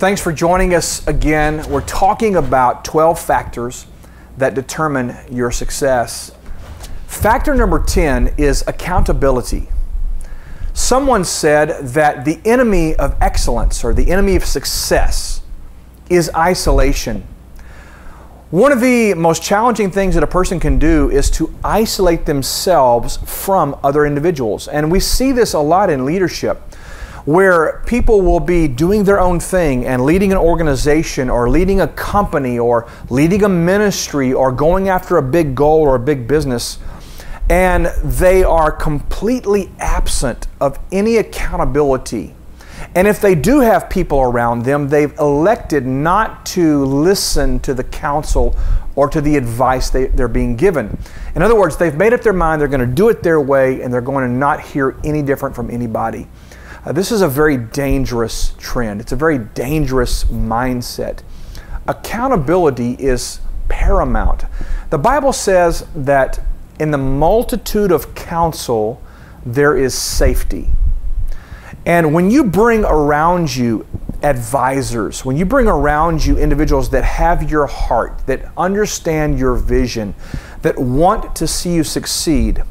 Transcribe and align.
Thanks 0.00 0.22
for 0.22 0.32
joining 0.32 0.72
us 0.72 1.06
again. 1.06 1.62
We're 1.70 1.84
talking 1.84 2.36
about 2.36 2.86
12 2.86 3.20
factors 3.20 3.84
that 4.38 4.54
determine 4.54 5.14
your 5.30 5.50
success. 5.50 6.32
Factor 7.06 7.54
number 7.54 7.84
10 7.84 8.36
is 8.38 8.64
accountability. 8.66 9.68
Someone 10.72 11.22
said 11.22 11.88
that 11.88 12.24
the 12.24 12.40
enemy 12.46 12.96
of 12.96 13.14
excellence 13.20 13.84
or 13.84 13.92
the 13.92 14.10
enemy 14.10 14.36
of 14.36 14.46
success 14.46 15.42
is 16.08 16.30
isolation. 16.34 17.26
One 18.48 18.72
of 18.72 18.80
the 18.80 19.12
most 19.12 19.42
challenging 19.42 19.90
things 19.90 20.14
that 20.14 20.24
a 20.24 20.26
person 20.26 20.58
can 20.58 20.78
do 20.78 21.10
is 21.10 21.30
to 21.32 21.54
isolate 21.62 22.24
themselves 22.24 23.18
from 23.18 23.78
other 23.84 24.06
individuals. 24.06 24.66
And 24.66 24.90
we 24.90 24.98
see 24.98 25.30
this 25.30 25.52
a 25.52 25.60
lot 25.60 25.90
in 25.90 26.06
leadership 26.06 26.62
where 27.24 27.82
people 27.86 28.22
will 28.22 28.40
be 28.40 28.66
doing 28.68 29.04
their 29.04 29.20
own 29.20 29.40
thing 29.40 29.86
and 29.86 30.04
leading 30.04 30.32
an 30.32 30.38
organization 30.38 31.28
or 31.28 31.48
leading 31.48 31.80
a 31.80 31.88
company 31.88 32.58
or 32.58 32.88
leading 33.08 33.44
a 33.44 33.48
ministry 33.48 34.32
or 34.32 34.50
going 34.52 34.88
after 34.88 35.16
a 35.16 35.22
big 35.22 35.54
goal 35.54 35.80
or 35.80 35.96
a 35.96 36.00
big 36.00 36.26
business 36.26 36.78
and 37.50 37.86
they 38.04 38.44
are 38.44 38.70
completely 38.70 39.72
absent 39.80 40.46
of 40.60 40.78
any 40.92 41.16
accountability. 41.16 42.32
And 42.94 43.08
if 43.08 43.20
they 43.20 43.34
do 43.34 43.58
have 43.58 43.90
people 43.90 44.20
around 44.20 44.62
them, 44.62 44.88
they've 44.88 45.12
elected 45.18 45.84
not 45.84 46.46
to 46.46 46.84
listen 46.84 47.58
to 47.60 47.74
the 47.74 47.82
counsel 47.82 48.56
or 48.94 49.08
to 49.10 49.20
the 49.20 49.36
advice 49.36 49.90
they, 49.90 50.08
are 50.08 50.28
being 50.28 50.54
given. 50.54 50.96
In 51.34 51.42
other 51.42 51.56
words, 51.58 51.76
they've 51.76 51.94
made 51.94 52.12
up 52.12 52.22
their 52.22 52.32
mind 52.32 52.60
they're 52.60 52.68
going 52.68 52.88
to 52.88 52.94
do 52.94 53.08
it 53.08 53.22
their 53.22 53.40
way 53.40 53.82
and 53.82 53.92
they're 53.92 54.00
going 54.00 54.26
to 54.28 54.32
not 54.32 54.60
hear 54.60 54.96
any 55.04 55.20
different 55.20 55.54
from 55.54 55.70
anybody. 55.70 56.28
Uh, 56.84 56.92
this 56.92 57.12
is 57.12 57.20
a 57.20 57.28
very 57.28 57.56
dangerous 57.56 58.54
trend, 58.58 59.00
it's 59.00 59.12
a 59.12 59.16
very 59.16 59.38
dangerous 59.38 60.24
mindset. 60.24 61.22
Accountability 61.86 62.92
is 62.92 63.40
paramount. 63.68 64.44
The 64.90 64.98
Bible 64.98 65.32
says 65.32 65.86
that 65.94 66.40
in 66.78 66.90
the 66.90 66.98
multitude 66.98 67.92
of 67.92 68.14
counsel, 68.14 69.02
there 69.44 69.76
is 69.76 69.94
safety. 69.94 70.68
And 71.84 72.14
when 72.14 72.30
you 72.30 72.44
bring 72.44 72.84
around 72.84 73.54
you 73.54 73.86
advisors, 74.22 75.24
when 75.24 75.36
you 75.36 75.44
bring 75.44 75.66
around 75.66 76.24
you 76.24 76.38
individuals 76.38 76.90
that 76.90 77.04
have 77.04 77.50
your 77.50 77.66
heart, 77.66 78.26
that 78.26 78.50
understand 78.56 79.38
your 79.38 79.54
vision, 79.54 80.14
that 80.62 80.78
want 80.78 81.34
to 81.36 81.46
see 81.46 81.74
you 81.74 81.84
succeed, 81.84 82.62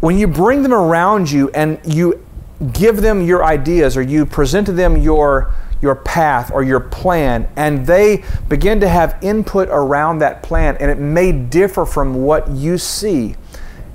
when 0.00 0.18
you 0.18 0.26
bring 0.26 0.62
them 0.62 0.72
around 0.72 1.30
you 1.30 1.50
and 1.50 1.78
you 1.84 2.24
give 2.72 3.00
them 3.00 3.22
your 3.22 3.44
ideas 3.44 3.96
or 3.96 4.02
you 4.02 4.26
present 4.26 4.66
to 4.66 4.72
them 4.72 4.96
your 4.96 5.54
your 5.80 5.94
path 5.94 6.50
or 6.52 6.62
your 6.62 6.80
plan, 6.80 7.48
and 7.56 7.86
they 7.86 8.22
begin 8.48 8.80
to 8.80 8.88
have 8.88 9.16
input 9.22 9.68
around 9.70 10.18
that 10.18 10.42
plan, 10.42 10.76
and 10.76 10.90
it 10.90 10.98
may 10.98 11.32
differ 11.32 11.86
from 11.86 12.22
what 12.22 12.50
you 12.50 12.76
see. 12.76 13.34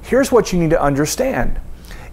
Here's 0.02 0.32
what 0.32 0.52
you 0.52 0.60
need 0.60 0.72
to 0.72 0.82
understand 0.82 1.60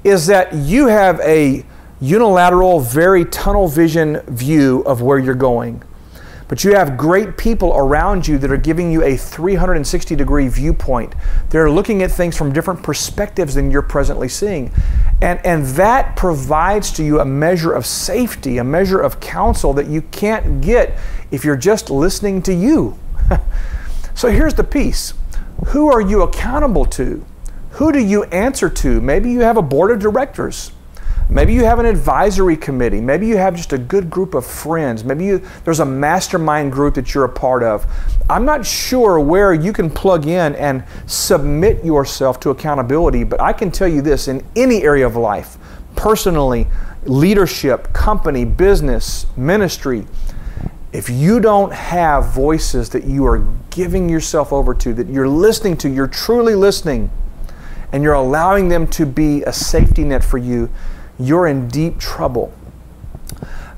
is 0.04 0.26
that 0.26 0.52
you 0.52 0.88
have 0.88 1.20
a 1.20 1.64
unilateral, 2.00 2.80
very 2.80 3.24
tunnel 3.24 3.68
vision 3.68 4.20
view 4.26 4.82
of 4.84 5.00
where 5.00 5.18
you're 5.18 5.34
going. 5.34 5.82
But 6.52 6.64
you 6.64 6.74
have 6.74 6.98
great 6.98 7.38
people 7.38 7.72
around 7.74 8.28
you 8.28 8.36
that 8.36 8.52
are 8.52 8.58
giving 8.58 8.92
you 8.92 9.02
a 9.02 9.16
360 9.16 10.14
degree 10.14 10.48
viewpoint. 10.48 11.14
They're 11.48 11.70
looking 11.70 12.02
at 12.02 12.10
things 12.10 12.36
from 12.36 12.52
different 12.52 12.82
perspectives 12.82 13.54
than 13.54 13.70
you're 13.70 13.80
presently 13.80 14.28
seeing. 14.28 14.70
And, 15.22 15.40
and 15.46 15.64
that 15.76 16.14
provides 16.14 16.92
to 16.92 17.02
you 17.02 17.20
a 17.20 17.24
measure 17.24 17.72
of 17.72 17.86
safety, 17.86 18.58
a 18.58 18.64
measure 18.64 19.00
of 19.00 19.18
counsel 19.18 19.72
that 19.72 19.86
you 19.86 20.02
can't 20.02 20.60
get 20.60 20.98
if 21.30 21.42
you're 21.42 21.56
just 21.56 21.88
listening 21.88 22.42
to 22.42 22.52
you. 22.52 22.98
so 24.14 24.28
here's 24.28 24.52
the 24.52 24.62
piece 24.62 25.14
who 25.68 25.90
are 25.90 26.02
you 26.02 26.20
accountable 26.20 26.84
to? 26.84 27.24
Who 27.70 27.92
do 27.92 27.98
you 27.98 28.24
answer 28.24 28.68
to? 28.68 29.00
Maybe 29.00 29.32
you 29.32 29.40
have 29.40 29.56
a 29.56 29.62
board 29.62 29.90
of 29.90 30.00
directors. 30.00 30.70
Maybe 31.28 31.54
you 31.54 31.64
have 31.64 31.78
an 31.78 31.86
advisory 31.86 32.56
committee. 32.56 33.00
Maybe 33.00 33.26
you 33.26 33.36
have 33.36 33.56
just 33.56 33.72
a 33.72 33.78
good 33.78 34.10
group 34.10 34.34
of 34.34 34.44
friends. 34.44 35.04
Maybe 35.04 35.24
you, 35.24 35.42
there's 35.64 35.80
a 35.80 35.84
mastermind 35.84 36.72
group 36.72 36.94
that 36.94 37.14
you're 37.14 37.24
a 37.24 37.28
part 37.28 37.62
of. 37.62 37.86
I'm 38.28 38.44
not 38.44 38.66
sure 38.66 39.18
where 39.18 39.54
you 39.54 39.72
can 39.72 39.88
plug 39.90 40.26
in 40.26 40.54
and 40.56 40.84
submit 41.06 41.84
yourself 41.84 42.38
to 42.40 42.50
accountability, 42.50 43.24
but 43.24 43.40
I 43.40 43.52
can 43.52 43.70
tell 43.70 43.88
you 43.88 44.02
this 44.02 44.28
in 44.28 44.44
any 44.56 44.82
area 44.82 45.06
of 45.06 45.16
life, 45.16 45.56
personally, 45.96 46.66
leadership, 47.04 47.92
company, 47.92 48.44
business, 48.44 49.26
ministry, 49.36 50.06
if 50.92 51.08
you 51.08 51.40
don't 51.40 51.72
have 51.72 52.26
voices 52.26 52.90
that 52.90 53.04
you 53.04 53.24
are 53.26 53.38
giving 53.70 54.08
yourself 54.08 54.52
over 54.52 54.74
to, 54.74 54.92
that 54.94 55.08
you're 55.08 55.28
listening 55.28 55.76
to, 55.78 55.88
you're 55.88 56.06
truly 56.06 56.54
listening, 56.54 57.10
and 57.92 58.02
you're 58.02 58.12
allowing 58.12 58.68
them 58.68 58.86
to 58.88 59.06
be 59.06 59.42
a 59.44 59.52
safety 59.52 60.04
net 60.04 60.22
for 60.22 60.38
you, 60.38 60.68
you're 61.26 61.46
in 61.46 61.68
deep 61.68 61.98
trouble. 61.98 62.52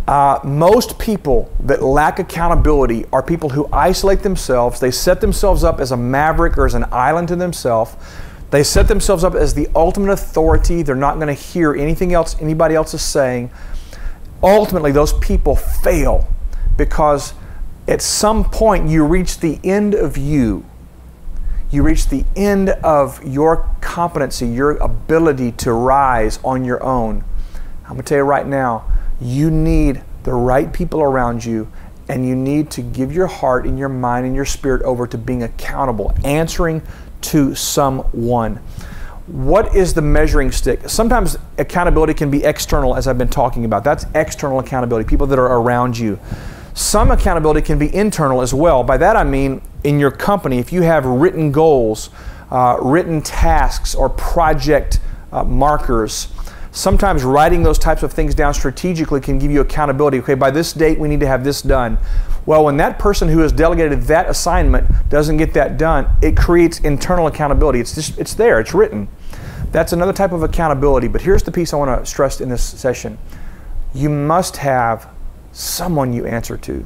Uh, 0.07 0.39
most 0.45 0.99
people 0.99 1.51
that 1.61 1.83
lack 1.83 2.19
accountability 2.19 3.07
are 3.13 3.23
people 3.23 3.51
who 3.51 3.67
isolate 3.73 4.21
themselves. 4.21 4.79
They 4.79 4.91
set 4.91 5.21
themselves 5.21 5.65
up 5.65 5.81
as 5.81 5.93
a 5.93 5.97
maverick 5.97 6.59
or 6.59 6.67
as 6.67 6.75
an 6.75 6.85
island 6.93 7.29
to 7.29 7.37
themselves. 7.37 7.97
They 8.51 8.63
set 8.63 8.87
themselves 8.87 9.25
up 9.25 9.35
as 9.35 9.55
the 9.55 9.67
ultimate 9.75 10.11
authority. 10.11 10.83
They're 10.83 10.95
not 10.95 11.17
going 11.17 11.29
to 11.29 11.35
hear 11.35 11.75
anything 11.75 12.13
else 12.13 12.37
anybody 12.41 12.75
else 12.75 12.93
is 12.93 13.03
saying. 13.03 13.51
Ultimately, 14.43 14.93
those 14.93 15.15
people 15.15 15.57
fail 15.57 16.29
because 16.77 17.33
at 17.89 18.03
some 18.03 18.45
point 18.45 18.89
you 18.89 19.05
reach 19.05 19.41
the 19.41 19.59
end 19.65 19.95
of 19.95 20.19
you. 20.19 20.65
You 21.71 21.83
reach 21.83 22.09
the 22.09 22.25
end 22.37 22.69
of 22.69 23.25
your 23.27 23.69
competency, 23.81 24.47
your 24.47 24.73
ability 24.77 25.53
to 25.53 25.73
rise 25.73 26.39
on 26.45 26.65
your 26.65 26.83
own. 26.83 27.25
I'm 27.85 27.91
going 27.91 28.03
to 28.03 28.09
tell 28.09 28.19
you 28.19 28.25
right 28.25 28.47
now, 28.47 28.91
you 29.21 29.51
need 29.51 30.03
the 30.23 30.33
right 30.33 30.73
people 30.73 31.03
around 31.03 31.45
you, 31.45 31.71
and 32.09 32.27
you 32.27 32.35
need 32.35 32.71
to 32.73 32.83
give 32.83 33.13
your 33.13 33.27
heart 33.27 33.67
and 33.67 33.79
your 33.79 33.89
mind 33.89 34.27
and 34.27 34.35
your 34.35 34.45
spirit 34.45 34.83
over 34.83 35.07
to 35.07 35.19
being 35.19 35.43
accountable, 35.43 36.15
answering 36.25 36.83
to 37.23 37.55
someone. 37.55 38.57
What 39.27 39.75
is 39.75 39.95
the 39.95 40.03
measuring 40.03 40.53
stick? 40.53 40.89
Sometimes 40.89 41.39
accountability 41.57 42.15
can 42.15 42.31
be 42.31 42.45
external, 42.45 42.95
as 42.97 43.07
I've 43.07 43.19
been 43.19 43.29
talking 43.29 43.65
about. 43.65 43.85
That's 43.85 44.05
external 44.15 44.59
accountability, 44.59 45.09
people 45.09 45.27
that 45.29 45.39
are 45.39 45.59
around 45.59 45.97
you. 45.97 46.19
Some 46.75 47.11
accountability 47.11 47.63
can 47.63 47.79
be 47.79 47.95
internal 47.95 48.43
as 48.43 48.53
well. 48.53 48.83
By 48.83 48.97
that 48.99 49.17
I 49.17 49.25
mean 49.25 49.63
in 49.85 49.99
your 49.99 50.11
company, 50.11 50.59
if 50.59 50.73
you 50.73 50.83
have 50.83 51.07
written 51.07 51.53
goals, 51.53 52.11
uh, 52.51 52.79
written 52.83 53.23
tasks, 53.23 53.95
or 53.95 54.09
project 54.09 55.01
uh, 55.33 55.45
markers, 55.45 56.29
sometimes 56.75 57.23
writing 57.23 57.63
those 57.63 57.79
types 57.79 58.03
of 58.03 58.13
things 58.13 58.35
down 58.35 58.53
strategically 58.53 59.21
can 59.21 59.39
give 59.39 59.51
you 59.51 59.61
accountability. 59.61 60.19
Okay, 60.19 60.35
by 60.35 60.51
this 60.51 60.73
date, 60.73 60.99
we 60.99 61.09
need 61.09 61.21
to 61.21 61.27
have 61.27 61.45
this 61.45 61.63
done. 61.63 61.97
Well, 62.47 62.65
when 62.65 62.77
that 62.79 62.99
person 62.99 63.29
who 63.29 63.39
has 63.39 63.53
delegated 63.53 64.03
that 64.03 64.29
assignment 64.29 65.09
doesn't 65.09 65.37
get 65.37 65.55
that 65.55 65.79
done, 65.79 66.09
it 66.21 66.37
creates 66.37 66.81
internal 66.81 67.29
accountability. 67.29 67.81
It's 67.81 67.95
just, 67.95 68.19
it's 68.19 68.35
there, 68.35 68.61
it's 68.61 68.75
written. 68.75 69.09
That's 69.71 69.93
another 69.93 70.13
type 70.13 70.33
of 70.33 70.43
accountability. 70.43 71.09
But 71.09 71.23
here's 71.23 71.45
the 71.45 71.53
piece 71.53 71.73
I 71.73 71.77
want 71.77 71.99
to 71.99 72.05
stress 72.05 72.41
in 72.41 72.49
this 72.49 72.63
session 72.63 73.19
you 73.95 74.11
must 74.11 74.57
have 74.57 75.09
someone 75.53 76.13
you 76.13 76.27
answer 76.27 76.57
to. 76.57 76.85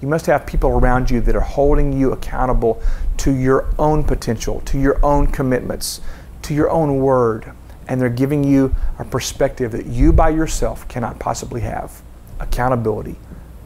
You 0.00 0.08
must 0.08 0.26
have 0.26 0.46
people 0.46 0.70
around 0.70 1.10
you 1.10 1.20
that 1.22 1.34
are 1.34 1.40
holding 1.40 1.92
you 1.92 2.12
accountable 2.12 2.80
to 3.18 3.32
your 3.32 3.72
own 3.78 4.04
potential, 4.04 4.60
to 4.66 4.78
your 4.78 5.04
own 5.04 5.26
commitments, 5.26 6.00
to 6.42 6.54
your 6.54 6.70
own 6.70 6.98
word 6.98 7.52
and 7.92 8.00
they're 8.00 8.08
giving 8.08 8.42
you 8.42 8.74
a 8.98 9.04
perspective 9.04 9.70
that 9.72 9.84
you 9.84 10.14
by 10.14 10.30
yourself 10.30 10.88
cannot 10.88 11.18
possibly 11.18 11.60
have. 11.60 12.00
Accountability, 12.40 13.16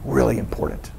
really 0.03 0.37
important. 0.37 0.91